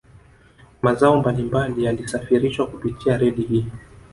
[0.81, 3.65] Mazao mbali mbali yalisafirishwa kupitia reli hii